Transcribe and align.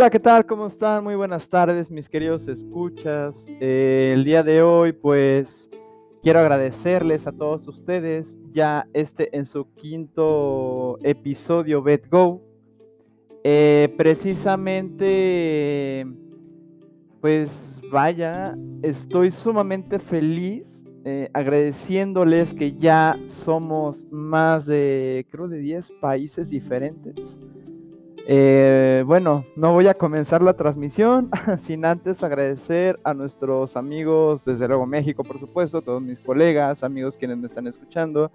Hola, 0.00 0.08
¿qué 0.08 0.18
tal? 0.18 0.46
¿Cómo 0.46 0.66
están? 0.66 1.04
Muy 1.04 1.14
buenas 1.14 1.46
tardes, 1.46 1.90
mis 1.90 2.08
queridos 2.08 2.48
escuchas. 2.48 3.34
Eh, 3.60 4.12
el 4.14 4.24
día 4.24 4.42
de 4.42 4.62
hoy, 4.62 4.94
pues, 4.94 5.68
quiero 6.22 6.38
agradecerles 6.38 7.26
a 7.26 7.32
todos 7.32 7.68
ustedes 7.68 8.38
ya 8.50 8.86
este 8.94 9.36
en 9.36 9.44
su 9.44 9.66
quinto 9.74 10.96
episodio 11.02 11.82
BetGo. 11.82 12.40
Eh, 13.44 13.92
precisamente, 13.98 16.06
pues, 17.20 17.50
vaya, 17.92 18.56
estoy 18.80 19.30
sumamente 19.30 19.98
feliz 19.98 20.64
eh, 21.04 21.28
agradeciéndoles 21.34 22.54
que 22.54 22.72
ya 22.72 23.18
somos 23.44 24.10
más 24.10 24.64
de, 24.64 25.26
creo, 25.30 25.46
de 25.46 25.58
10 25.58 25.92
países 26.00 26.48
diferentes 26.48 27.36
eh, 28.32 29.02
bueno, 29.08 29.44
no 29.56 29.72
voy 29.72 29.88
a 29.88 29.94
comenzar 29.94 30.40
la 30.40 30.52
transmisión 30.52 31.30
sin 31.62 31.84
antes 31.84 32.22
agradecer 32.22 33.00
a 33.02 33.12
nuestros 33.12 33.76
amigos, 33.76 34.44
desde 34.44 34.68
luego 34.68 34.86
México, 34.86 35.24
por 35.24 35.40
supuesto, 35.40 35.82
todos 35.82 36.00
mis 36.00 36.20
colegas, 36.20 36.84
amigos 36.84 37.16
quienes 37.16 37.38
me 37.38 37.48
están 37.48 37.66
escuchando, 37.66 38.30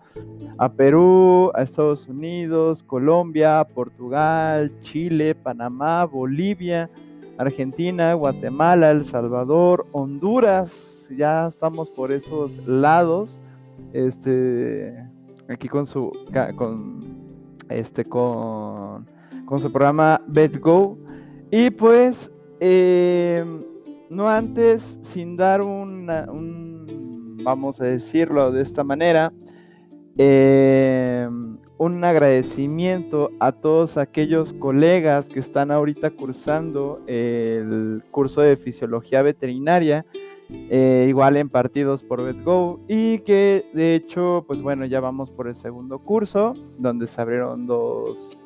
a 0.57 0.67
Perú, 0.67 1.49
a 1.55 1.61
Estados 1.61 2.09
Unidos, 2.09 2.83
Colombia, 2.83 3.65
Portugal, 3.73 4.69
Chile, 4.81 5.33
Panamá, 5.33 6.03
Bolivia, 6.03 6.89
Argentina, 7.37 8.15
Guatemala, 8.15 8.91
El 8.91 9.05
Salvador, 9.05 9.87
Honduras, 9.93 10.85
ya 11.09 11.47
estamos 11.47 11.89
por 11.89 12.11
esos 12.11 12.51
lados, 12.67 13.39
este, 13.93 14.93
aquí 15.47 15.69
con 15.69 15.87
su, 15.87 16.11
con, 16.57 17.15
este, 17.69 18.03
con 18.03 19.14
con 19.45 19.59
su 19.59 19.71
programa 19.71 20.21
BetGo. 20.27 20.97
Y 21.51 21.69
pues, 21.69 22.31
em, 22.59 23.63
no 24.09 24.27
antes, 24.29 24.97
sin 25.01 25.37
dar 25.37 25.61
un, 25.61 26.07
vamos 27.43 27.79
a 27.81 27.85
decirlo 27.85 28.51
de 28.51 28.61
esta 28.63 28.83
manera, 28.83 29.31
em, 30.17 31.57
un 31.77 32.03
agradecimiento 32.03 33.31
a 33.39 33.51
todos 33.51 33.97
aquellos 33.97 34.53
colegas 34.53 35.27
que 35.27 35.39
están 35.39 35.71
ahorita 35.71 36.11
cursando 36.11 37.01
el 37.05 38.01
curso 38.11 38.41
de 38.41 38.55
fisiología 38.55 39.21
veterinaria, 39.21 40.05
eh, 40.49 41.05
igual 41.09 41.35
en 41.37 41.49
partidos 41.49 42.01
por 42.03 42.23
BetGo, 42.23 42.79
y 42.87 43.19
que 43.19 43.65
de 43.73 43.95
hecho, 43.95 44.45
pues 44.47 44.61
bueno, 44.61 44.85
ya 44.85 45.01
vamos 45.01 45.29
por 45.31 45.47
el 45.47 45.55
segundo 45.55 45.99
curso, 45.99 46.53
donde 46.77 47.07
se 47.07 47.19
abrieron 47.19 47.67
dos 47.67 48.37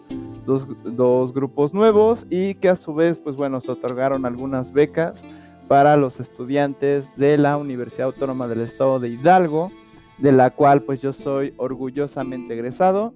dos, 0.49 1.33
grupos 1.33 1.73
nuevos 1.73 2.25
y 2.29 2.55
que 2.55 2.69
a 2.69 2.75
su 2.75 2.93
vez, 2.93 3.17
pues 3.17 3.35
bueno, 3.35 3.61
se 3.61 3.71
otorgaron 3.71 4.25
algunas 4.25 4.73
becas 4.73 5.23
para 5.67 5.95
los 5.95 6.19
estudiantes 6.19 7.15
de 7.15 7.37
la 7.37 7.57
Universidad 7.57 8.07
Autónoma 8.07 8.47
del 8.47 8.61
Estado 8.61 8.99
de 8.99 9.09
Hidalgo, 9.09 9.71
de 10.17 10.31
la 10.31 10.49
cual 10.49 10.81
pues 10.81 11.01
yo 11.01 11.13
soy 11.13 11.53
orgullosamente 11.57 12.55
egresado. 12.55 13.13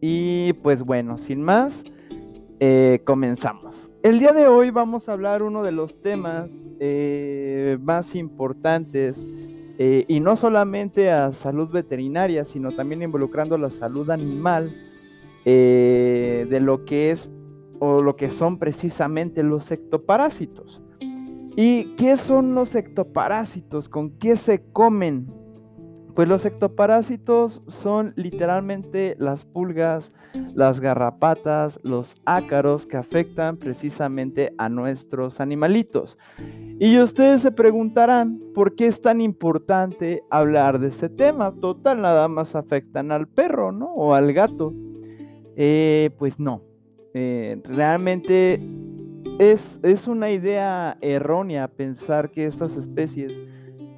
Y 0.00 0.52
pues 0.62 0.82
bueno, 0.82 1.16
sin 1.16 1.42
más, 1.42 1.82
eh, 2.60 3.00
comenzamos. 3.04 3.90
El 4.02 4.18
día 4.18 4.32
de 4.32 4.46
hoy 4.46 4.70
vamos 4.70 5.08
a 5.08 5.12
hablar 5.12 5.42
uno 5.42 5.62
de 5.62 5.72
los 5.72 6.00
temas 6.00 6.50
eh, 6.78 7.78
más 7.80 8.14
importantes 8.14 9.26
eh, 9.78 10.04
y 10.08 10.20
no 10.20 10.36
solamente 10.36 11.10
a 11.10 11.32
salud 11.32 11.70
veterinaria, 11.70 12.44
sino 12.44 12.70
también 12.72 13.02
involucrando 13.02 13.58
la 13.58 13.70
salud 13.70 14.10
animal 14.10 14.85
eh, 15.48 16.44
de 16.50 16.58
lo 16.58 16.84
que 16.84 17.12
es 17.12 17.30
o 17.78 18.02
lo 18.02 18.16
que 18.16 18.30
son 18.30 18.58
precisamente 18.58 19.44
los 19.44 19.70
ectoparásitos. 19.70 20.82
¿Y 21.54 21.94
qué 21.94 22.16
son 22.16 22.56
los 22.56 22.74
ectoparásitos? 22.74 23.88
¿Con 23.88 24.10
qué 24.18 24.36
se 24.36 24.64
comen? 24.72 25.32
Pues 26.16 26.26
los 26.26 26.44
ectoparásitos 26.44 27.62
son 27.68 28.12
literalmente 28.16 29.14
las 29.20 29.44
pulgas, 29.44 30.12
las 30.54 30.80
garrapatas, 30.80 31.78
los 31.84 32.16
ácaros 32.24 32.84
que 32.84 32.96
afectan 32.96 33.56
precisamente 33.56 34.52
a 34.58 34.68
nuestros 34.68 35.40
animalitos. 35.40 36.18
Y 36.80 36.98
ustedes 36.98 37.42
se 37.42 37.52
preguntarán, 37.52 38.40
¿por 38.52 38.74
qué 38.74 38.88
es 38.88 39.00
tan 39.00 39.20
importante 39.20 40.24
hablar 40.28 40.80
de 40.80 40.88
ese 40.88 41.08
tema? 41.08 41.52
Total, 41.52 42.00
nada 42.02 42.26
más 42.26 42.56
afectan 42.56 43.12
al 43.12 43.28
perro, 43.28 43.70
¿no? 43.70 43.92
O 43.94 44.14
al 44.14 44.32
gato. 44.32 44.74
Eh, 45.56 46.10
pues 46.18 46.38
no. 46.38 46.62
Eh, 47.14 47.60
realmente 47.64 48.60
es, 49.38 49.80
es, 49.82 50.06
una 50.06 50.30
idea 50.30 50.98
errónea 51.00 51.66
pensar 51.66 52.30
que 52.30 52.44
estas 52.44 52.76
especies, 52.76 53.32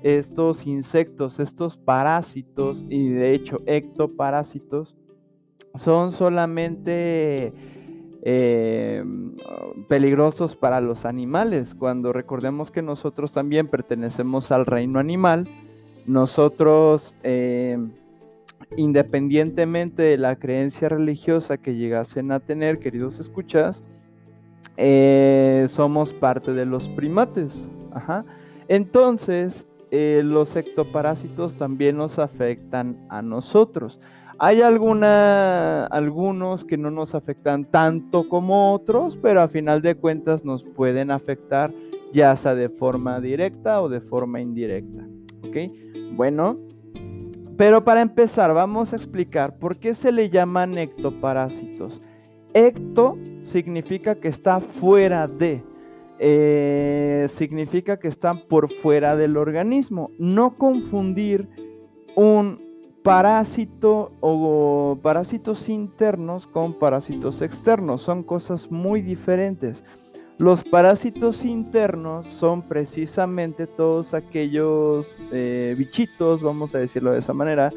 estos 0.04 0.66
insectos, 0.68 1.40
estos 1.40 1.76
parásitos, 1.76 2.84
y 2.88 3.08
de 3.08 3.34
hecho 3.34 3.60
ectoparásitos, 3.66 4.96
son 5.74 6.12
solamente 6.12 7.52
eh, 8.22 9.04
peligrosos 9.88 10.54
para 10.54 10.80
los 10.80 11.04
animales, 11.04 11.74
cuando 11.74 12.12
recordemos 12.12 12.70
que 12.70 12.82
nosotros 12.82 13.32
también 13.32 13.66
pertenecemos 13.66 14.52
al 14.52 14.64
reino 14.64 15.00
animal, 15.00 15.48
nosotros 16.06 17.16
independientemente 18.76 20.02
de 20.02 20.18
la 20.18 20.36
creencia 20.36 20.88
religiosa 20.88 21.56
que 21.56 21.74
llegasen 21.74 22.32
a 22.32 22.40
tener, 22.40 22.78
queridos 22.78 23.18
escuchas, 23.18 23.82
eh, 24.76 25.66
somos 25.70 26.12
parte 26.12 26.52
de 26.52 26.64
los 26.64 26.88
primates. 26.88 27.68
Entonces, 28.68 29.66
eh, 29.90 30.22
los 30.24 30.54
ectoparásitos 30.54 31.56
también 31.56 31.96
nos 31.96 32.18
afectan 32.18 32.96
a 33.08 33.22
nosotros. 33.22 33.98
Hay 34.38 34.62
alguna, 34.62 35.86
algunos 35.86 36.64
que 36.64 36.76
no 36.76 36.92
nos 36.92 37.16
afectan 37.16 37.64
tanto 37.64 38.28
como 38.28 38.72
otros, 38.72 39.18
pero 39.20 39.40
a 39.40 39.48
final 39.48 39.82
de 39.82 39.96
cuentas 39.96 40.44
nos 40.44 40.62
pueden 40.62 41.10
afectar 41.10 41.72
ya 42.12 42.36
sea 42.36 42.54
de 42.54 42.68
forma 42.68 43.20
directa 43.20 43.82
o 43.82 43.88
de 43.88 44.00
forma 44.00 44.40
indirecta. 44.40 45.04
¿Ok? 45.46 45.56
Bueno, 46.12 46.56
pero 47.58 47.82
para 47.82 48.02
empezar, 48.02 48.54
vamos 48.54 48.92
a 48.92 48.96
explicar 48.96 49.58
por 49.58 49.78
qué 49.78 49.96
se 49.96 50.12
le 50.12 50.30
llaman 50.30 50.78
ectoparásitos. 50.78 52.00
Ecto 52.54 53.18
significa 53.42 54.14
que 54.14 54.28
está 54.28 54.60
fuera 54.60 55.26
de, 55.26 55.64
eh, 56.20 57.26
significa 57.30 57.98
que 57.98 58.06
están 58.06 58.42
por 58.48 58.72
fuera 58.72 59.16
del 59.16 59.36
organismo. 59.36 60.12
No 60.20 60.56
confundir 60.56 61.48
un 62.14 62.62
parásito 63.02 64.12
o 64.20 64.96
parásitos 65.02 65.68
internos 65.68 66.46
con 66.46 66.74
parásitos 66.74 67.42
externos. 67.42 68.02
Son 68.02 68.22
cosas 68.22 68.70
muy 68.70 69.02
diferentes. 69.02 69.82
Los 70.38 70.62
parásitos 70.62 71.44
internos 71.44 72.24
son 72.26 72.62
precisamente 72.62 73.66
todos 73.66 74.14
aquellos 74.14 75.12
eh, 75.32 75.74
bichitos, 75.76 76.42
vamos 76.42 76.76
a 76.76 76.78
decirlo 76.78 77.10
de 77.10 77.18
esa 77.18 77.32
manera, 77.32 77.72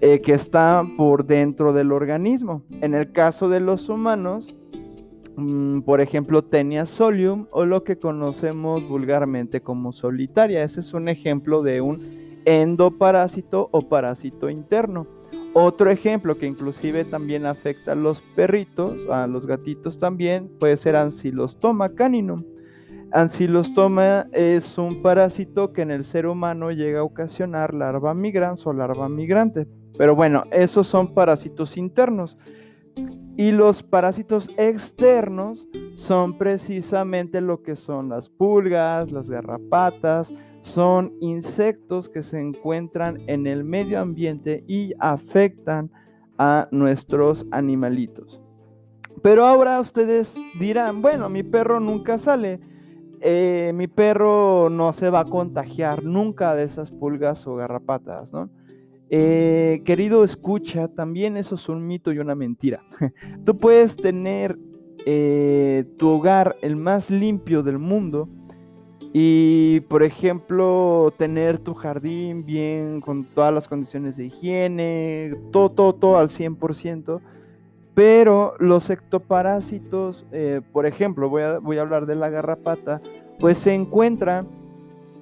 eh, 0.00 0.20
que 0.20 0.34
están 0.34 0.96
por 0.96 1.24
dentro 1.24 1.72
del 1.72 1.92
organismo. 1.92 2.62
En 2.80 2.94
el 2.94 3.12
caso 3.12 3.48
de 3.48 3.60
los 3.60 3.88
humanos, 3.88 4.52
mm, 5.36 5.82
por 5.82 6.00
ejemplo, 6.00 6.42
Tenia 6.42 6.86
solium 6.86 7.46
o 7.52 7.64
lo 7.64 7.84
que 7.84 7.96
conocemos 8.00 8.86
vulgarmente 8.88 9.60
como 9.60 9.92
solitaria. 9.92 10.64
Ese 10.64 10.80
es 10.80 10.92
un 10.92 11.08
ejemplo 11.08 11.62
de 11.62 11.80
un 11.82 12.42
endoparásito 12.46 13.68
o 13.70 13.82
parásito 13.82 14.50
interno. 14.50 15.06
Otro 15.58 15.90
ejemplo 15.90 16.36
que 16.36 16.44
inclusive 16.44 17.06
también 17.06 17.46
afecta 17.46 17.92
a 17.92 17.94
los 17.94 18.20
perritos, 18.34 19.08
a 19.08 19.26
los 19.26 19.46
gatitos 19.46 19.98
también, 19.98 20.50
puede 20.60 20.76
ser 20.76 20.96
Ancylostoma 20.96 21.94
caninum. 21.94 22.44
Ancylostoma 23.10 24.26
es 24.32 24.76
un 24.76 25.00
parásito 25.00 25.72
que 25.72 25.80
en 25.80 25.92
el 25.92 26.04
ser 26.04 26.26
humano 26.26 26.72
llega 26.72 27.00
a 27.00 27.04
ocasionar 27.04 27.72
larva 27.72 28.12
migrans 28.12 28.66
o 28.66 28.74
larva 28.74 29.08
migrante. 29.08 29.66
Pero 29.96 30.14
bueno, 30.14 30.44
esos 30.50 30.88
son 30.88 31.14
parásitos 31.14 31.78
internos. 31.78 32.36
Y 33.38 33.50
los 33.50 33.82
parásitos 33.82 34.50
externos 34.58 35.66
son 35.94 36.36
precisamente 36.36 37.40
lo 37.40 37.62
que 37.62 37.76
son 37.76 38.10
las 38.10 38.28
pulgas, 38.28 39.10
las 39.10 39.30
garrapatas, 39.30 40.30
son 40.66 41.12
insectos 41.20 42.08
que 42.08 42.24
se 42.24 42.40
encuentran 42.40 43.20
en 43.28 43.46
el 43.46 43.62
medio 43.62 44.00
ambiente 44.00 44.64
y 44.66 44.92
afectan 44.98 45.90
a 46.38 46.66
nuestros 46.72 47.46
animalitos. 47.52 48.40
Pero 49.22 49.46
ahora 49.46 49.80
ustedes 49.80 50.36
dirán, 50.58 51.02
bueno, 51.02 51.28
mi 51.28 51.44
perro 51.44 51.78
nunca 51.78 52.18
sale, 52.18 52.58
eh, 53.20 53.70
mi 53.74 53.86
perro 53.86 54.68
no 54.68 54.92
se 54.92 55.08
va 55.08 55.20
a 55.20 55.24
contagiar 55.24 56.04
nunca 56.04 56.54
de 56.56 56.64
esas 56.64 56.90
pulgas 56.90 57.46
o 57.46 57.54
garrapatas, 57.54 58.32
¿no? 58.32 58.50
Eh, 59.08 59.82
querido 59.84 60.24
escucha, 60.24 60.88
también 60.88 61.36
eso 61.36 61.54
es 61.54 61.68
un 61.68 61.86
mito 61.86 62.12
y 62.12 62.18
una 62.18 62.34
mentira. 62.34 62.82
Tú 63.44 63.56
puedes 63.56 63.96
tener 63.96 64.58
eh, 65.06 65.84
tu 65.96 66.08
hogar 66.08 66.56
el 66.60 66.74
más 66.74 67.08
limpio 67.08 67.62
del 67.62 67.78
mundo 67.78 68.28
y, 69.18 69.80
por 69.88 70.02
ejemplo, 70.02 71.10
tener 71.16 71.58
tu 71.58 71.72
jardín 71.72 72.44
bien 72.44 73.00
con 73.00 73.24
todas 73.24 73.54
las 73.54 73.66
condiciones 73.66 74.14
de 74.18 74.26
higiene, 74.26 75.34
todo, 75.52 75.70
todo, 75.70 75.94
todo 75.94 76.16
al 76.18 76.28
100%. 76.28 77.22
Pero 77.94 78.52
los 78.58 78.90
ectoparásitos, 78.90 80.26
eh, 80.32 80.60
por 80.70 80.84
ejemplo, 80.84 81.30
voy 81.30 81.44
a, 81.44 81.58
voy 81.60 81.78
a 81.78 81.80
hablar 81.80 82.04
de 82.04 82.14
la 82.14 82.28
garrapata, 82.28 83.00
pues 83.40 83.56
se 83.56 83.72
encuentra 83.72 84.44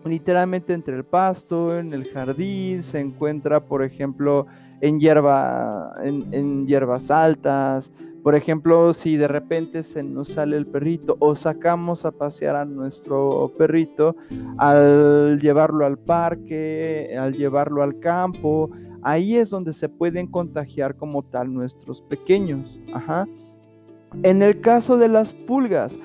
literalmente 0.05 0.73
entre 0.73 0.97
el 0.97 1.05
pasto, 1.05 1.79
en 1.79 1.93
el 1.93 2.07
jardín, 2.07 2.83
se 2.83 2.99
encuentra, 2.99 3.61
por 3.61 3.85
ejemplo, 3.85 4.49
en, 4.81 4.99
hierba, 4.99 5.95
en, 6.03 6.67
hierbas 6.67 7.13
altas. 7.13 7.93
Por 8.25 8.35
ejemplo, 8.35 8.95
si 8.95 9.19
de 9.19 9.29
repente 9.29 9.83
se 9.83 10.03
nos 10.03 10.29
sale 10.29 10.57
el 10.57 10.67
perrito 10.67 11.19
o 11.19 11.35
sacamos 11.35 12.07
a 12.07 12.11
pasear 12.11 12.57
a 12.57 12.65
nuestro 12.65 13.53
perrito, 13.59 14.17
al 14.57 15.39
llevarlo 15.43 15.85
al 15.85 15.99
parque, 15.99 17.15
al 17.21 17.35
llevarlo 17.35 17.83
al 17.83 18.01
campo, 18.01 18.71
ahí 19.03 19.37
es 19.37 19.51
donde 19.51 19.75
se 19.75 19.91
pueden 19.91 20.27
contagiar 20.27 20.97
como 20.97 21.23
tal 21.23 21.53
nuestros 21.53 22.01
pequeños. 22.01 22.81
Ajá. 22.95 23.29
En 24.23 24.41
el 24.41 24.63
caso 24.63 24.97
de 24.97 25.09
las 25.09 25.35
pulgas, 25.35 25.99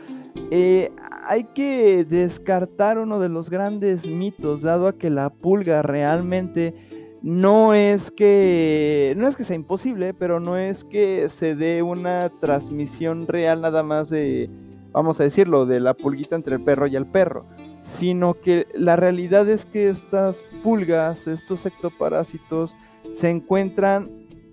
eh, 0.52 0.92
hay 1.26 1.46
que 1.46 2.04
descartar 2.04 2.98
uno 2.98 3.22
de 3.22 3.30
los 3.30 3.50
grandes 3.50 4.06
mitos, 4.06 4.62
dado 4.62 4.88
a 4.88 4.98
que 4.98 5.10
la 5.10 5.30
pulga 5.30 5.84
realmente 5.84 6.74
no 7.22 7.74
es 7.74 8.12
que 8.12 9.14
no 9.18 9.28
es 9.28 9.36
que 9.36 9.44
sea 9.44 9.56
imposible, 9.56 10.14
pero 10.14 10.40
no 10.40 10.58
es 10.58 10.84
que 10.84 11.30
se 11.30 11.56
dé 11.56 11.82
una 11.82 12.32
transmisión 12.40 13.28
real 13.28 13.62
nada 13.62 13.84
más 13.84 14.10
de 14.10 14.50
vamos 14.92 15.20
a 15.20 15.24
decirlo, 15.24 15.66
de 15.66 15.80
la 15.80 15.94
pulguita 15.94 16.36
entre 16.36 16.56
el 16.56 16.62
perro 16.62 16.88
y 16.88 16.96
el 16.96 17.06
perro, 17.06 17.46
sino 17.82 18.34
que 18.34 18.68
la 18.74 18.96
realidad 18.96 19.48
es 19.50 19.66
que 19.66 19.90
estas 19.90 20.44
pulgas, 20.64 21.28
estos 21.28 21.66
ectoparásitos 21.66 22.76
se 23.14 23.30
encuentran, 23.30 24.10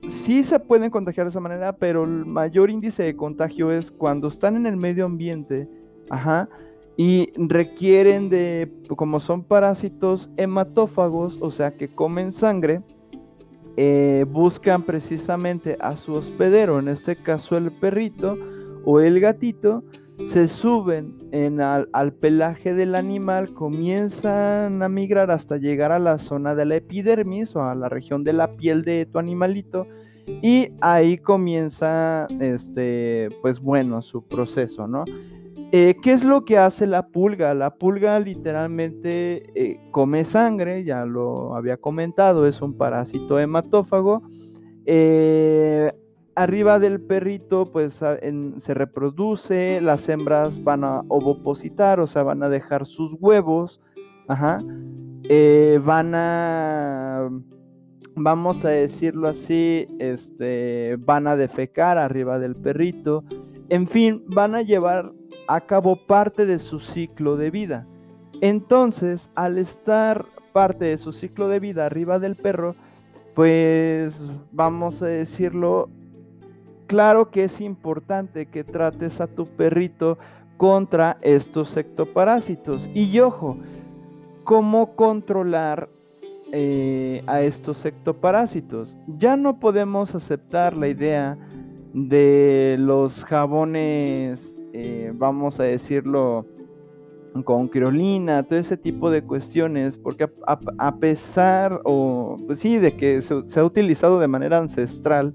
sí 0.09 0.45
se 0.45 0.59
pueden 0.61 0.91
contagiar 0.91 1.27
de 1.27 1.31
esa 1.31 1.41
manera, 1.41 1.73
pero 1.75 2.05
el 2.05 2.27
mayor 2.27 2.71
índice 2.71 3.03
de 3.03 3.17
contagio 3.17 3.73
es 3.73 3.91
cuando 3.91 4.29
están 4.29 4.57
en 4.57 4.67
el 4.67 4.77
medio 4.77 5.05
ambiente, 5.05 5.69
ajá, 6.11 6.49
y 6.97 7.31
requieren 7.37 8.31
de, 8.31 8.71
como 8.97 9.21
son 9.21 9.45
parásitos 9.45 10.31
hematófagos, 10.37 11.39
o 11.41 11.51
sea 11.51 11.77
que 11.77 11.89
comen 11.89 12.33
sangre, 12.33 12.83
eh, 13.77 14.25
buscan 14.29 14.83
precisamente 14.83 15.77
a 15.81 15.97
su 15.97 16.15
hospedero, 16.15 16.79
en 16.79 16.89
este 16.89 17.17
caso 17.17 17.57
el 17.59 17.71
perrito 17.73 18.39
o 18.85 19.01
el 19.01 19.21
gatito, 19.21 19.85
se 20.25 20.49
suben 20.49 21.29
en 21.31 21.61
al, 21.61 22.13
pelaje 22.15 22.73
del 22.73 22.95
animal, 22.95 23.53
comienzan 23.53 24.83
a 24.83 24.89
migrar 24.89 25.31
hasta 25.31 25.59
llegar 25.59 25.93
a 25.93 25.99
la 25.99 26.19
zona 26.19 26.55
de 26.55 26.65
la 26.65 26.77
epidermis 26.77 27.55
o 27.55 27.63
a 27.63 27.75
la 27.75 27.91
región 27.91 28.25
de 28.25 28.33
la 28.33 28.57
piel 28.57 28.83
de 28.83 29.05
tu 29.05 29.19
animalito 29.19 29.87
y 30.27 30.71
ahí 30.81 31.19
comienza, 31.19 32.27
este, 32.41 33.29
pues 33.43 33.61
bueno, 33.61 34.01
su 34.01 34.27
proceso, 34.27 34.89
¿no? 34.89 35.05
Eh, 35.73 35.97
¿Qué 36.01 36.13
es 36.13 36.23
lo 36.23 36.45
que 36.45 36.59
hace 36.59 36.87
la 36.87 37.09
pulga? 37.09 37.53
La 37.53 37.75
pulga 37.75 38.21
literalmente 38.21 39.43
eh, 39.55 39.81
come 39.91 40.25
sangre, 40.25 40.85
ya 40.85 41.05
lo 41.05 41.57
había 41.57 41.77
comentado, 41.77 42.47
es 42.47 42.63
un 42.63 42.77
parásito 42.77 43.41
hematófago. 43.41 44.23
Eh, 44.85 45.93
arriba 46.37 46.79
del 46.79 47.01
perrito 47.01 47.73
pues 47.73 47.95
se 47.95 48.75
reproduce, 48.75 49.81
las 49.81 50.09
hembras 50.09 50.63
van 50.63 50.85
a 50.85 51.01
ovopositar, 51.09 51.99
o 51.99 52.07
sea, 52.07 52.23
van 52.23 52.45
a 52.45 52.49
dejar 52.49 52.87
sus 52.87 53.15
huevos, 53.19 53.81
ajá, 54.29 54.59
van 55.83 56.15
a, 56.15 57.29
vamos 58.15 58.65
a 58.65 58.69
decirlo 58.69 59.29
así, 59.29 59.89
este, 59.99 60.97
van 61.01 61.27
a 61.27 61.35
defecar 61.35 61.99
arriba 61.99 62.39
del 62.39 62.55
perrito, 62.55 63.25
en 63.69 63.89
fin, 63.89 64.23
van 64.29 64.55
a 64.55 64.63
llevar 64.63 65.13
a 65.49 65.61
cabo 65.61 65.97
parte 65.97 66.47
de 66.47 66.59
su 66.59 66.81
ciclo 66.81 67.37
de 67.37 67.51
vida. 67.51 67.87
Entonces, 68.41 69.31
al 69.35 69.59
estar 69.59 70.27
parte 70.53 70.87
de 70.87 70.99
su 70.99 71.13
ciclo 71.13 71.49
de 71.49 71.61
vida 71.61 71.87
arriba 71.87 72.19
del 72.19 72.37
perro, 72.37 72.75
pues 73.35 74.15
vamos 74.53 75.03
a 75.03 75.07
decirlo, 75.07 75.91
claro 76.87 77.31
que 77.31 77.45
es 77.45 77.61
importante 77.61 78.47
que 78.47 78.65
trates 78.65 79.21
a 79.21 79.27
tu 79.27 79.47
perrito 79.47 80.19
contra 80.57 81.19
estos 81.21 81.77
ectoparásitos. 81.77 82.89
Y 82.95 83.21
ojo, 83.21 83.59
¿cómo 84.45 84.97
controlar 84.97 85.91
eh, 86.53 87.23
a 87.27 87.43
estos 87.43 87.85
ectoparásitos? 87.85 88.97
Ya 89.19 89.37
no 89.37 89.61
podemos 89.61 90.15
aceptar 90.15 90.75
la 90.77 90.89
idea 90.89 91.37
de 91.93 92.77
los 92.79 93.25
jabones, 93.25 94.56
vamos 95.19 95.61
a 95.61 95.65
decirlo, 95.65 96.47
con 97.45 97.69
criolina, 97.69 98.43
todo 98.45 98.59
ese 98.59 98.77
tipo 98.77 99.11
de 99.11 99.23
cuestiones, 99.23 99.97
porque 99.97 100.29
a, 100.47 100.97
pesar, 100.97 101.81
o 101.85 102.39
pues 102.47 102.61
sí, 102.61 102.79
de 102.79 102.97
que 102.97 103.21
se 103.23 103.61
ha 103.61 103.65
utilizado 103.65 104.19
de 104.19 104.29
manera 104.29 104.59
ancestral, 104.59 105.35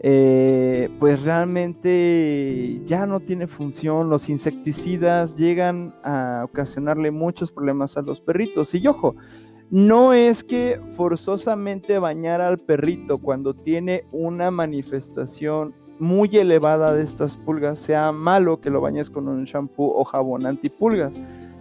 eh, 0.00 0.88
pues 1.00 1.20
realmente 1.22 2.80
ya 2.86 3.06
no 3.06 3.20
tiene 3.20 3.46
función. 3.46 4.08
Los 4.10 4.28
insecticidas 4.28 5.36
llegan 5.36 5.94
a 6.04 6.42
ocasionarle 6.44 7.10
muchos 7.10 7.50
problemas 7.50 7.96
a 7.96 8.02
los 8.02 8.20
perritos. 8.20 8.74
Y 8.74 8.86
ojo, 8.86 9.16
no 9.70 10.12
es 10.12 10.44
que 10.44 10.80
forzosamente 10.96 11.98
bañar 11.98 12.40
al 12.40 12.58
perrito 12.58 13.18
cuando 13.18 13.54
tiene 13.54 14.04
una 14.12 14.50
manifestación 14.50 15.74
muy 16.00 16.36
elevada 16.36 16.92
de 16.94 17.02
estas 17.02 17.36
pulgas 17.36 17.78
sea 17.78 18.12
malo 18.12 18.60
que 18.60 18.70
lo 18.70 18.80
bañes 18.80 19.10
con 19.10 19.28
un 19.28 19.44
shampoo 19.44 19.92
o 19.96 20.04
jabón 20.04 20.46
antipulgas. 20.46 21.18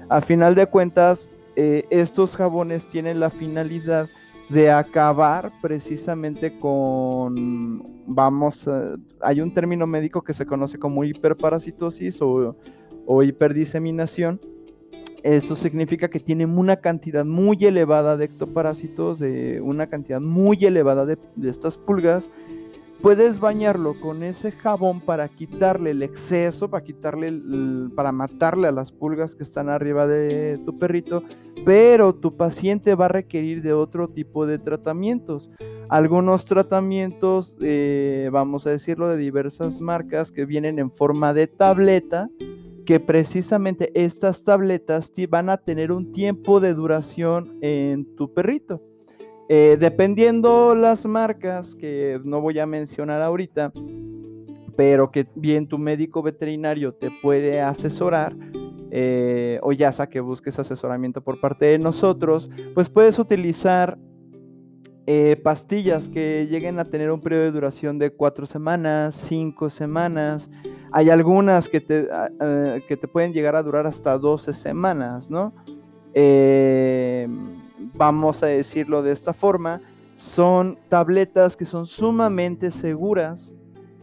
A 0.09 0.21
final 0.21 0.55
de 0.55 0.67
cuentas, 0.67 1.29
eh, 1.55 1.85
estos 1.89 2.35
jabones 2.35 2.87
tienen 2.87 3.19
la 3.19 3.29
finalidad 3.29 4.09
de 4.49 4.71
acabar 4.71 5.51
precisamente 5.61 6.57
con, 6.59 7.83
vamos, 8.05 8.69
hay 9.21 9.41
un 9.41 9.53
término 9.53 9.85
médico 9.85 10.21
que 10.21 10.33
se 10.33 10.45
conoce 10.45 10.79
como 10.79 11.03
hiperparasitosis 11.03 12.21
o, 12.21 12.55
o 13.05 13.23
hiperdiseminación. 13.23 14.39
Eso 15.23 15.55
significa 15.57 16.09
que 16.09 16.21
tienen 16.21 16.57
una 16.57 16.77
cantidad 16.77 17.25
muy 17.25 17.57
elevada 17.65 18.15
de 18.15 18.25
ectoparásitos, 18.25 19.19
de 19.19 19.59
una 19.59 19.87
cantidad 19.87 20.21
muy 20.21 20.63
elevada 20.63 21.05
de, 21.05 21.17
de 21.35 21.49
estas 21.49 21.77
pulgas 21.77 22.29
puedes 23.01 23.39
bañarlo 23.39 23.99
con 23.99 24.23
ese 24.23 24.51
jabón 24.51 25.01
para 25.01 25.27
quitarle 25.29 25.91
el 25.91 26.03
exceso, 26.03 26.69
para 26.69 26.83
quitarle, 26.83 27.41
para 27.95 28.11
matarle 28.11 28.67
a 28.67 28.71
las 28.71 28.91
pulgas 28.91 29.35
que 29.35 29.43
están 29.43 29.69
arriba 29.69 30.07
de 30.07 30.59
tu 30.65 30.77
perrito, 30.77 31.23
pero 31.65 32.15
tu 32.15 32.35
paciente 32.35 32.95
va 32.95 33.05
a 33.05 33.09
requerir 33.09 33.61
de 33.61 33.73
otro 33.73 34.07
tipo 34.09 34.45
de 34.45 34.59
tratamientos. 34.59 35.51
Algunos 35.89 36.45
tratamientos, 36.45 37.55
eh, 37.61 38.29
vamos 38.31 38.67
a 38.67 38.71
decirlo, 38.71 39.07
de 39.07 39.17
diversas 39.17 39.79
marcas 39.79 40.31
que 40.31 40.45
vienen 40.45 40.79
en 40.79 40.91
forma 40.91 41.33
de 41.33 41.47
tableta, 41.47 42.29
que 42.85 42.99
precisamente 42.99 43.91
estas 43.93 44.43
tabletas 44.43 45.11
van 45.29 45.49
a 45.49 45.57
tener 45.57 45.91
un 45.91 46.13
tiempo 46.13 46.59
de 46.59 46.73
duración 46.73 47.57
en 47.61 48.15
tu 48.15 48.33
perrito. 48.33 48.81
Eh, 49.49 49.77
dependiendo 49.79 50.75
las 50.75 51.05
marcas, 51.05 51.73
que 51.75 52.19
no 52.23 52.41
voy 52.41 52.59
a 52.59 52.65
mencionar 52.65 53.21
ahorita, 53.21 53.71
pero 54.75 55.09
que 55.09 55.25
bien 55.35 55.67
tu 55.67 55.77
médico 55.77 56.21
veterinario 56.21 56.93
te 56.93 57.09
puede 57.21 57.61
asesorar, 57.61 58.35
eh, 58.91 59.59
o 59.63 59.71
ya 59.71 59.93
sea 59.93 60.07
que 60.07 60.19
busques 60.19 60.59
asesoramiento 60.59 61.21
por 61.21 61.39
parte 61.39 61.65
de 61.67 61.79
nosotros, 61.79 62.49
pues 62.73 62.89
puedes 62.89 63.19
utilizar 63.19 63.97
eh, 65.05 65.39
pastillas 65.41 66.09
que 66.09 66.47
lleguen 66.49 66.79
a 66.79 66.85
tener 66.85 67.09
un 67.09 67.21
periodo 67.21 67.43
de 67.43 67.51
duración 67.51 67.97
de 67.99 68.11
cuatro 68.11 68.45
semanas, 68.45 69.15
cinco 69.15 69.69
semanas. 69.69 70.49
Hay 70.91 71.09
algunas 71.09 71.69
que 71.69 71.79
te, 71.79 72.09
ah, 72.11 72.29
que 72.85 72.97
te 72.97 73.07
pueden 73.07 73.31
llegar 73.31 73.55
a 73.55 73.63
durar 73.63 73.87
hasta 73.87 74.17
12 74.17 74.51
semanas, 74.51 75.29
¿no? 75.29 75.53
Vamos 77.93 78.43
a 78.43 78.47
decirlo 78.47 79.01
de 79.01 79.11
esta 79.11 79.33
forma, 79.33 79.81
son 80.17 80.77
tabletas 80.89 81.55
que 81.55 81.65
son 81.65 81.85
sumamente 81.85 82.71
seguras 82.71 83.53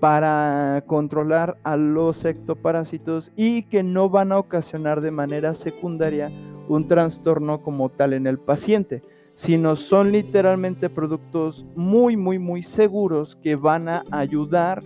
para 0.01 0.85
controlar 0.87 1.57
a 1.65 1.77
los 1.77 2.25
ectoparásitos 2.25 3.33
y 3.37 3.63
que 3.65 3.83
no 3.83 4.11
van 4.11 4.33
a 4.33 4.39
ocasionar 4.39 5.01
de 5.01 5.11
manera 5.11 5.55
secundaria 5.55 6.31
un 6.69 6.89
trastorno 6.89 7.63
como 7.63 7.89
tal 7.89 8.13
en 8.13 8.27
el 8.27 8.39
paciente, 8.39 9.03
sino 9.35 9.77
son 9.77 10.13
literalmente 10.13 10.89
productos 10.91 11.65
muy, 11.75 12.17
muy, 12.17 12.39
muy 12.39 12.63
seguros 12.63 13.37
que 13.37 13.57
van 13.57 13.89
a 13.89 14.05
ayudar 14.11 14.83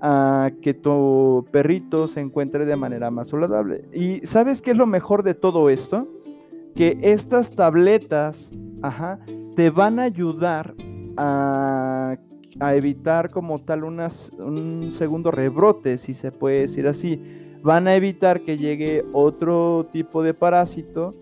a 0.00 0.50
que 0.60 0.74
tu 0.74 1.46
perrito 1.50 2.08
se 2.08 2.20
encuentre 2.20 2.64
de 2.64 2.76
manera 2.76 3.10
más 3.10 3.28
saludable. 3.28 3.84
¿Y 3.92 4.26
sabes 4.26 4.60
qué 4.60 4.72
es 4.72 4.76
lo 4.76 4.86
mejor 4.86 5.22
de 5.22 5.34
todo 5.34 5.70
esto? 5.70 6.08
Que 6.74 6.98
estas 7.02 7.50
tabletas, 7.50 8.50
ajá, 8.82 9.18
te 9.54 9.70
van 9.70 9.98
a 9.98 10.04
ayudar 10.04 10.74
a, 11.16 12.16
evitar 12.72 13.30
como 13.30 13.60
tal 13.60 13.84
un 13.84 14.90
segundo 14.92 15.30
rebrote, 15.30 15.98
si 15.98 16.14
se 16.14 16.32
puede 16.32 16.62
decir 16.62 16.86
así. 16.86 17.20
Van 17.62 17.88
a 17.88 17.94
evitar 17.94 18.42
que 18.42 18.58
llegue 18.58 19.04
otro 19.12 19.88
tipo 19.92 20.22
de 20.22 20.34
parásito 20.34 21.14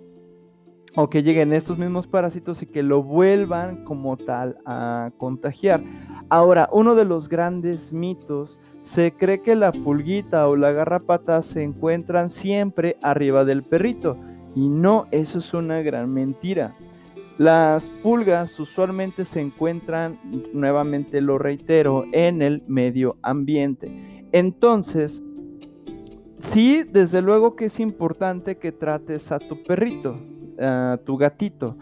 o 0.96 1.08
que 1.08 1.22
lleguen 1.22 1.52
estos 1.52 1.78
mismos 1.78 2.06
parásitos 2.06 2.62
y 2.62 2.66
que 2.66 2.82
lo 2.82 3.02
vuelvan 3.02 3.84
como 3.84 4.16
tal 4.16 4.58
a 4.66 5.10
contagiar. 5.16 5.82
Ahora, 6.28 6.68
uno 6.72 6.94
de 6.94 7.04
los 7.04 7.28
grandes 7.28 7.92
mitos, 7.92 8.58
se 8.82 9.12
cree 9.12 9.42
que 9.42 9.54
la 9.54 9.72
pulguita 9.72 10.48
o 10.48 10.56
la 10.56 10.72
garrapata 10.72 11.42
se 11.42 11.62
encuentran 11.62 12.30
siempre 12.30 12.96
arriba 13.02 13.44
del 13.44 13.62
perrito 13.62 14.16
y 14.54 14.68
no, 14.68 15.06
eso 15.10 15.38
es 15.38 15.54
una 15.54 15.80
gran 15.82 16.12
mentira. 16.12 16.74
Las 17.38 17.88
pulgas 18.02 18.60
usualmente 18.60 19.24
se 19.24 19.40
encuentran, 19.40 20.18
nuevamente 20.52 21.20
lo 21.20 21.38
reitero, 21.38 22.04
en 22.12 22.42
el 22.42 22.62
medio 22.66 23.16
ambiente. 23.22 24.26
Entonces, 24.32 25.22
sí, 26.38 26.82
desde 26.82 27.22
luego 27.22 27.56
que 27.56 27.66
es 27.66 27.80
importante 27.80 28.58
que 28.58 28.72
trates 28.72 29.32
a 29.32 29.38
tu 29.38 29.62
perrito, 29.62 30.18
a 30.60 30.98
tu 31.04 31.16
gatito. 31.16 31.76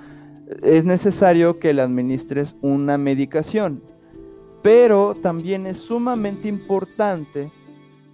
Es 0.63 0.85
necesario 0.85 1.59
que 1.59 1.75
le 1.75 1.83
administres 1.83 2.57
una 2.61 2.97
medicación, 2.97 3.83
pero 4.63 5.15
también 5.23 5.67
es 5.67 5.79
sumamente 5.79 6.49
importante 6.49 7.51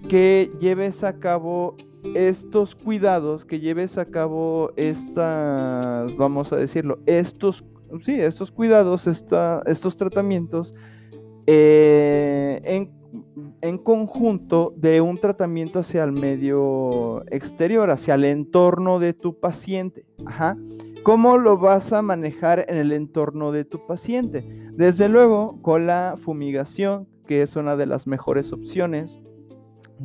que 0.08 0.50
lleves 0.60 1.02
a 1.04 1.18
cabo 1.18 1.76
estos 2.14 2.74
cuidados, 2.74 3.44
que 3.44 3.60
lleves 3.60 3.98
a 3.98 4.06
cabo 4.06 4.72
estas, 4.76 6.16
vamos 6.16 6.52
a 6.52 6.56
decirlo, 6.56 6.98
estos, 7.06 7.64
sí, 8.02 8.20
estos 8.20 8.50
cuidados, 8.50 9.06
estos 9.06 9.96
tratamientos 9.96 10.74
eh, 11.46 12.60
en, 12.64 12.90
en, 13.60 13.78
conjunto 13.78 14.74
de 14.76 15.00
un 15.00 15.18
tratamiento 15.18 15.80
hacia 15.80 16.04
el 16.04 16.12
medio 16.12 17.24
exterior, 17.30 17.90
hacia 17.90 18.14
el 18.14 18.24
entorno 18.24 18.98
de 18.98 19.12
tu 19.12 19.38
paciente. 19.38 20.04
Ajá. 20.24 20.56
¿Cómo 21.06 21.38
lo 21.38 21.56
vas 21.56 21.92
a 21.92 22.02
manejar 22.02 22.66
en 22.68 22.78
el 22.78 22.90
entorno 22.90 23.52
de 23.52 23.64
tu 23.64 23.86
paciente? 23.86 24.44
Desde 24.72 25.08
luego, 25.08 25.62
con 25.62 25.86
la 25.86 26.16
fumigación, 26.20 27.06
que 27.28 27.42
es 27.42 27.54
una 27.54 27.76
de 27.76 27.86
las 27.86 28.08
mejores 28.08 28.52
opciones. 28.52 29.16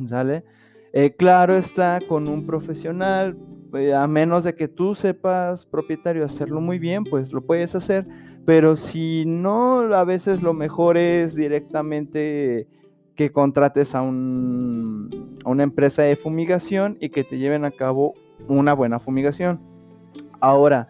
¿Sale? 0.06 0.44
Eh, 0.92 1.14
claro 1.16 1.56
está 1.56 2.00
con 2.06 2.28
un 2.28 2.44
profesional, 2.46 3.36
eh, 3.74 3.94
a 3.94 4.06
menos 4.06 4.44
de 4.44 4.54
que 4.54 4.68
tú 4.68 4.94
sepas, 4.94 5.64
propietario, 5.64 6.24
hacerlo 6.24 6.60
muy 6.60 6.78
bien, 6.78 7.04
pues 7.04 7.32
lo 7.32 7.40
puedes 7.40 7.74
hacer, 7.74 8.06
pero 8.44 8.76
si 8.76 9.24
no, 9.24 9.80
a 9.94 10.04
veces 10.04 10.42
lo 10.42 10.52
mejor 10.52 10.98
es 10.98 11.34
directamente 11.34 12.66
que 13.16 13.32
contrates 13.32 13.94
a, 13.94 14.02
un, 14.02 15.38
a 15.44 15.48
una 15.48 15.62
empresa 15.62 16.02
de 16.02 16.16
fumigación 16.16 16.98
y 17.00 17.08
que 17.10 17.24
te 17.24 17.38
lleven 17.38 17.64
a 17.64 17.70
cabo 17.70 18.14
una 18.48 18.74
buena 18.74 19.00
fumigación. 19.00 19.60
Ahora, 20.40 20.88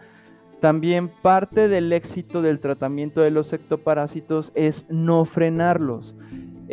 también 0.60 1.10
parte 1.22 1.68
del 1.68 1.92
éxito 1.92 2.40
del 2.42 2.60
tratamiento 2.60 3.20
de 3.20 3.30
los 3.30 3.52
ectoparásitos 3.52 4.52
es 4.54 4.86
no 4.88 5.24
frenarlos. 5.24 6.16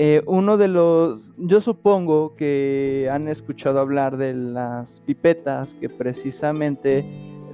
Eh, 0.02 0.24
uno 0.28 0.56
de 0.56 0.70
los, 0.70 1.34
yo 1.36 1.60
supongo 1.60 2.34
que 2.38 3.10
han 3.12 3.28
escuchado 3.28 3.82
hablar 3.82 4.16
de 4.16 4.34
las 4.34 5.02
pipetas 5.02 5.74
que 5.74 5.90
precisamente, 5.90 7.04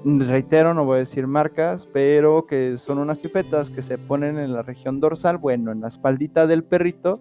reitero, 0.06 0.76
no 0.76 0.86
voy 0.86 0.98
a 0.98 1.00
decir 1.00 1.26
marcas, 1.26 1.90
pero 1.92 2.46
que 2.46 2.78
son 2.78 3.00
unas 3.00 3.18
pipetas 3.18 3.72
que 3.72 3.82
se 3.82 3.98
ponen 3.98 4.38
en 4.38 4.54
la 4.54 4.62
región 4.62 5.00
dorsal, 5.00 5.40
bueno, 5.40 5.72
en 5.72 5.82
la 5.82 5.88
espaldita 5.88 6.46
del 6.46 6.64
perrito 6.64 7.20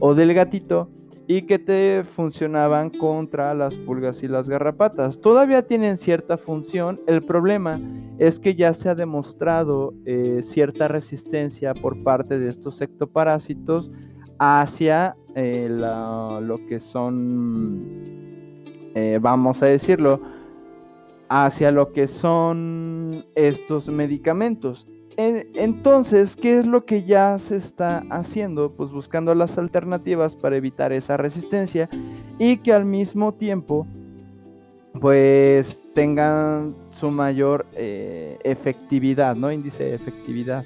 o 0.00 0.14
del 0.14 0.34
gatito 0.34 0.90
y 1.26 1.46
que 1.46 1.58
te 1.58 2.04
funcionaban 2.14 2.90
contra 2.90 3.54
las 3.54 3.74
pulgas 3.74 4.22
y 4.22 4.28
las 4.28 4.50
garrapatas. 4.50 5.18
Todavía 5.22 5.66
tienen 5.66 5.96
cierta 5.96 6.36
función, 6.36 7.00
el 7.06 7.22
problema 7.22 7.80
es 8.18 8.38
que 8.38 8.54
ya 8.54 8.74
se 8.74 8.90
ha 8.90 8.94
demostrado 8.94 9.94
eh, 10.04 10.42
cierta 10.42 10.88
resistencia 10.88 11.72
por 11.72 12.02
parte 12.02 12.38
de 12.38 12.50
estos 12.50 12.82
ectoparásitos 12.82 13.90
hacia 14.38 15.16
eh, 15.34 15.68
lo 15.70 16.60
que 16.68 16.80
son, 16.80 17.82
eh, 18.94 19.18
vamos 19.20 19.62
a 19.62 19.66
decirlo, 19.66 20.20
hacia 21.28 21.70
lo 21.70 21.92
que 21.92 22.08
son 22.08 23.24
estos 23.34 23.88
medicamentos. 23.88 24.86
Entonces, 25.20 26.36
¿qué 26.36 26.60
es 26.60 26.66
lo 26.66 26.84
que 26.84 27.02
ya 27.02 27.38
se 27.40 27.56
está 27.56 28.04
haciendo? 28.08 28.70
Pues 28.70 28.92
buscando 28.92 29.34
las 29.34 29.58
alternativas 29.58 30.36
para 30.36 30.56
evitar 30.56 30.92
esa 30.92 31.16
resistencia 31.16 31.88
y 32.38 32.58
que 32.58 32.72
al 32.72 32.84
mismo 32.84 33.34
tiempo, 33.34 33.84
pues 35.00 35.80
tengan 35.92 36.76
su 36.90 37.10
mayor 37.10 37.66
eh, 37.72 38.38
efectividad, 38.44 39.34
¿no? 39.34 39.50
Índice 39.50 39.82
de 39.82 39.94
efectividad. 39.96 40.64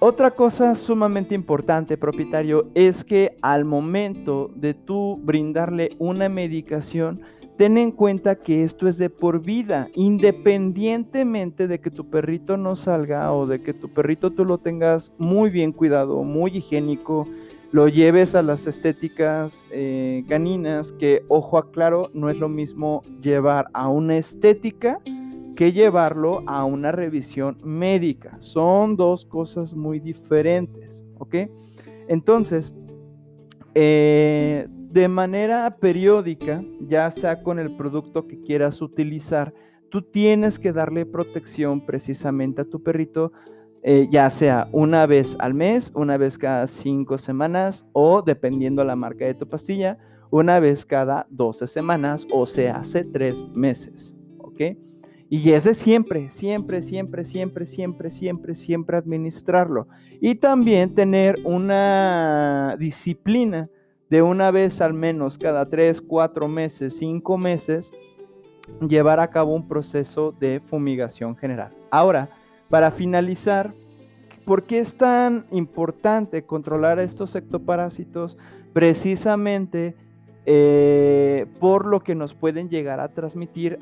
Otra 0.00 0.30
cosa 0.30 0.76
sumamente 0.76 1.34
importante, 1.34 1.96
propietario, 1.96 2.68
es 2.76 3.02
que 3.02 3.36
al 3.42 3.64
momento 3.64 4.48
de 4.54 4.72
tú 4.72 5.18
brindarle 5.24 5.90
una 5.98 6.28
medicación, 6.28 7.20
ten 7.56 7.76
en 7.76 7.90
cuenta 7.90 8.36
que 8.36 8.62
esto 8.62 8.86
es 8.86 8.96
de 8.96 9.10
por 9.10 9.42
vida, 9.42 9.88
independientemente 9.94 11.66
de 11.66 11.80
que 11.80 11.90
tu 11.90 12.08
perrito 12.08 12.56
no 12.56 12.76
salga 12.76 13.32
o 13.32 13.48
de 13.48 13.60
que 13.60 13.74
tu 13.74 13.88
perrito 13.88 14.30
tú 14.30 14.44
lo 14.44 14.58
tengas 14.58 15.10
muy 15.18 15.50
bien 15.50 15.72
cuidado, 15.72 16.22
muy 16.22 16.58
higiénico, 16.58 17.26
lo 17.72 17.88
lleves 17.88 18.36
a 18.36 18.42
las 18.42 18.68
estéticas 18.68 19.52
eh, 19.72 20.22
caninas, 20.28 20.92
que 20.92 21.24
ojo 21.26 21.58
aclaro, 21.58 22.08
no 22.14 22.30
es 22.30 22.36
lo 22.36 22.48
mismo 22.48 23.02
llevar 23.20 23.66
a 23.72 23.88
una 23.88 24.16
estética 24.16 25.00
que 25.58 25.72
llevarlo 25.72 26.44
a 26.46 26.64
una 26.64 26.92
revisión 26.92 27.58
médica. 27.64 28.36
Son 28.38 28.94
dos 28.94 29.24
cosas 29.24 29.74
muy 29.74 29.98
diferentes, 29.98 31.04
¿ok? 31.18 31.34
Entonces, 32.06 32.72
eh, 33.74 34.68
de 34.70 35.08
manera 35.08 35.76
periódica, 35.80 36.62
ya 36.86 37.10
sea 37.10 37.42
con 37.42 37.58
el 37.58 37.74
producto 37.76 38.28
que 38.28 38.40
quieras 38.40 38.80
utilizar, 38.80 39.52
tú 39.90 40.02
tienes 40.02 40.60
que 40.60 40.72
darle 40.72 41.04
protección 41.04 41.84
precisamente 41.84 42.62
a 42.62 42.64
tu 42.64 42.80
perrito, 42.80 43.32
eh, 43.82 44.06
ya 44.12 44.30
sea 44.30 44.68
una 44.70 45.06
vez 45.06 45.34
al 45.40 45.54
mes, 45.54 45.90
una 45.96 46.16
vez 46.18 46.38
cada 46.38 46.68
cinco 46.68 47.18
semanas 47.18 47.84
o 47.94 48.22
dependiendo 48.22 48.84
la 48.84 48.94
marca 48.94 49.24
de 49.24 49.34
tu 49.34 49.48
pastilla, 49.48 49.98
una 50.30 50.60
vez 50.60 50.86
cada 50.86 51.26
12 51.30 51.66
semanas 51.66 52.28
o 52.30 52.46
se 52.46 52.68
hace 52.68 53.02
tres 53.02 53.44
meses, 53.54 54.14
¿ok? 54.38 54.60
Y 55.30 55.52
ese 55.52 55.74
siempre, 55.74 56.30
siempre, 56.30 56.80
siempre, 56.80 57.24
siempre, 57.24 57.66
siempre, 57.66 58.10
siempre, 58.10 58.54
siempre 58.54 58.96
administrarlo. 58.96 59.86
Y 60.20 60.36
también 60.36 60.94
tener 60.94 61.38
una 61.44 62.76
disciplina 62.78 63.68
de 64.08 64.22
una 64.22 64.50
vez 64.50 64.80
al 64.80 64.94
menos 64.94 65.36
cada 65.36 65.68
tres, 65.68 66.00
cuatro 66.00 66.48
meses, 66.48 66.96
cinco 66.98 67.36
meses, 67.36 67.92
llevar 68.80 69.20
a 69.20 69.28
cabo 69.28 69.54
un 69.54 69.68
proceso 69.68 70.34
de 70.40 70.60
fumigación 70.60 71.36
general. 71.36 71.72
Ahora, 71.90 72.30
para 72.70 72.90
finalizar, 72.90 73.74
¿por 74.46 74.62
qué 74.62 74.78
es 74.78 74.94
tan 74.94 75.44
importante 75.50 76.42
controlar 76.42 76.98
estos 76.98 77.34
ectoparásitos? 77.34 78.38
Precisamente 78.72 79.94
eh, 80.46 81.46
por 81.60 81.86
lo 81.86 82.00
que 82.00 82.14
nos 82.14 82.32
pueden 82.32 82.70
llegar 82.70 83.00
a 83.00 83.08
transmitir 83.08 83.78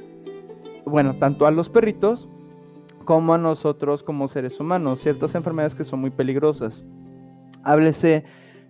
bueno, 0.86 1.16
tanto 1.16 1.46
a 1.46 1.50
los 1.50 1.68
perritos 1.68 2.28
como 3.04 3.34
a 3.34 3.38
nosotros 3.38 4.02
como 4.02 4.28
seres 4.28 4.58
humanos, 4.58 5.00
ciertas 5.00 5.34
enfermedades 5.34 5.74
que 5.74 5.84
son 5.84 6.00
muy 6.00 6.10
peligrosas. 6.10 6.84
Háblese 7.62 8.24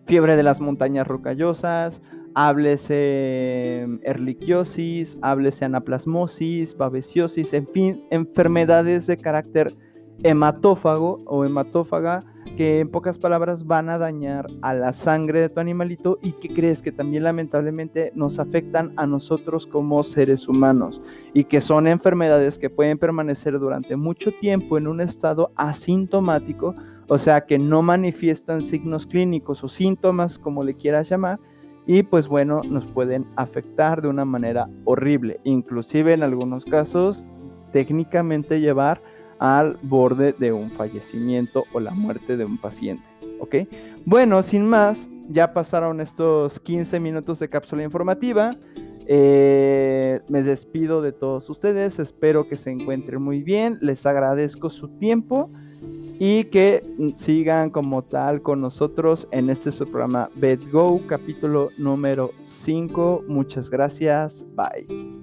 fiebre 0.07 0.37
de 0.37 0.43
las 0.43 0.61
montañas 0.61 1.07
rocallosas, 1.07 2.01
háblese 2.35 3.81
em, 3.83 4.01
erliquiosis, 4.03 5.19
háblese 5.23 5.65
anaplasmosis, 5.65 6.77
babesiosis, 6.77 7.53
en 7.53 7.67
fin, 7.69 8.05
enfermedades 8.11 9.07
de 9.07 9.19
carácter 9.19 9.75
hematófago 10.23 11.23
o 11.27 11.45
hematófaga 11.45 12.25
que 12.57 12.81
en 12.81 12.89
pocas 12.89 13.19
palabras 13.19 13.67
van 13.67 13.89
a 13.89 13.99
dañar 13.99 14.47
a 14.63 14.75
la 14.75 14.93
sangre 14.93 15.41
de 15.41 15.49
tu 15.49 15.61
animalito 15.61 16.19
y 16.23 16.33
que 16.33 16.49
crees 16.49 16.83
que 16.83 16.93
también 16.93 17.25
lamentablemente 17.25 18.13
nos 18.15 18.39
afectan 18.39 18.93
a 18.97 19.07
nosotros 19.07 19.67
como 19.67 20.03
seres 20.05 20.49
humanos 20.49 21.03
y 21.35 21.45
que 21.45 21.61
son 21.61 21.87
enfermedades 21.87 22.59
que 22.59 22.71
pueden 22.71 22.99
permanecer 22.99 23.59
durante 23.59 23.97
mucho 23.97 24.33
tiempo 24.41 24.79
en 24.79 24.87
un 24.87 25.01
estado 25.01 25.51
asintomático 25.57 26.75
o 27.09 27.19
sea 27.19 27.43
que 27.43 27.59
no 27.59 27.83
manifiestan 27.83 28.63
signos 28.63 29.07
clínicos 29.07 29.63
o 29.63 29.69
síntomas, 29.69 30.39
como 30.39 30.65
le 30.65 30.75
quieras 30.75 31.09
llamar, 31.09 31.39
y 31.87 32.03
pues 32.03 32.27
bueno, 32.27 32.63
nos 32.69 32.85
pueden 32.85 33.27
afectar 33.37 34.03
de 34.03 34.09
una 34.09 34.25
manera 34.25 34.69
horrible, 34.85 35.41
inclusive 35.45 36.15
en 36.15 36.25
algunos 36.25 36.65
casos 36.65 37.25
técnicamente 37.73 38.61
llevar 38.61 39.01
al 39.39 39.79
borde 39.83 40.33
de 40.33 40.53
un 40.53 40.71
fallecimiento 40.73 41.65
o 41.73 41.81
la 41.81 41.93
muerte 41.93 42.37
de 42.37 42.45
un 42.45 42.59
paciente, 42.59 43.05
¿ok? 43.41 43.57
Bueno, 44.05 44.43
sin 44.43 44.67
más, 44.67 45.07
ya 45.29 45.53
pasaron 45.53 46.01
estos 46.01 46.61
15 46.61 47.01
minutos 47.01 47.39
de 47.39 47.49
cápsula 47.49 47.83
informativa. 47.83 48.57
Eh, 49.09 50.21
me 50.29 50.43
despido 50.43 51.01
de 51.01 51.13
todos 51.13 51.49
ustedes, 51.49 51.99
espero 51.99 52.49
que 52.49 52.57
se 52.57 52.71
encuentren 52.71 53.23
muy 53.23 53.43
bien, 53.43 53.79
les 53.81 54.05
agradezco 54.05 54.69
su 54.69 54.89
tiempo 54.89 55.49
y 56.19 56.45
que 56.45 56.83
sigan 57.17 57.71
como 57.71 58.03
tal 58.03 58.43
con 58.43 58.61
nosotros 58.61 59.29
en 59.31 59.51
este 59.51 59.71
su 59.71 59.85
programa 59.85 60.31
BedGo, 60.35 61.03
capítulo 61.07 61.71
número 61.79 62.33
5. 62.45 63.25
Muchas 63.29 63.71
gracias, 63.71 64.45
bye. 64.57 65.16